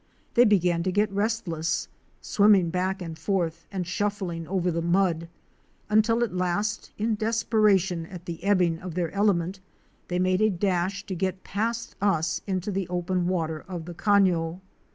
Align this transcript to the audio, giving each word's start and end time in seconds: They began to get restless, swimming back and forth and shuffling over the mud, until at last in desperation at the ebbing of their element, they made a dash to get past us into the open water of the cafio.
They 0.33 0.45
began 0.45 0.81
to 0.81 0.91
get 0.91 1.11
restless, 1.11 1.87
swimming 2.21 2.71
back 2.71 3.03
and 3.03 3.15
forth 3.15 3.67
and 3.71 3.85
shuffling 3.85 4.47
over 4.47 4.71
the 4.71 4.81
mud, 4.81 5.29
until 5.91 6.23
at 6.23 6.33
last 6.33 6.91
in 6.97 7.13
desperation 7.13 8.07
at 8.07 8.25
the 8.25 8.43
ebbing 8.43 8.79
of 8.79 8.95
their 8.95 9.11
element, 9.11 9.59
they 10.07 10.17
made 10.17 10.41
a 10.41 10.49
dash 10.49 11.03
to 11.05 11.13
get 11.13 11.43
past 11.43 11.95
us 12.01 12.41
into 12.47 12.71
the 12.71 12.87
open 12.87 13.27
water 13.27 13.63
of 13.67 13.85
the 13.85 13.93
cafio. 13.93 14.59